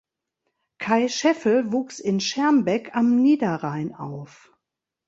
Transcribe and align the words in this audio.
Kay 0.79 1.09
Scheffel 1.09 1.71
wuchs 1.71 1.99
in 1.99 2.19
Schermbeck 2.19 2.95
am 2.95 3.17
Niederrhein 3.21 3.93
auf. 3.93 4.51